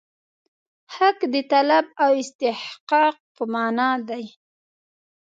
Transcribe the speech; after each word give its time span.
حق 0.95 1.19
د 1.33 1.35
طلب 1.51 1.85
او 2.03 2.11
استحقاق 2.23 3.15
په 3.35 3.43
معنا 3.53 3.89
دی. 4.09 4.25